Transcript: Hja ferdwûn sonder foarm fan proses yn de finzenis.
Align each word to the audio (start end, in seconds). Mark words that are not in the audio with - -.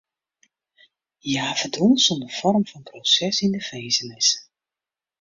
Hja 1.27 1.45
ferdwûn 1.59 1.95
sonder 2.05 2.31
foarm 2.39 2.63
fan 2.69 2.83
proses 2.89 3.37
yn 3.45 3.55
de 3.55 3.61
finzenis. 3.69 4.29